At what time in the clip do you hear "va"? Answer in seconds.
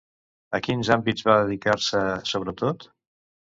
1.29-1.37